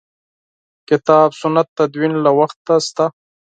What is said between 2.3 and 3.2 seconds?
وخته شته.